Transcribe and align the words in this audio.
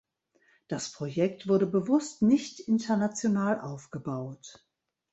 Das 0.67 0.91
Projekt 0.91 1.47
wurde 1.47 1.67
bewusst 1.67 2.23
nicht 2.23 2.59
international 2.61 3.59
aufgebaut. 3.61 4.65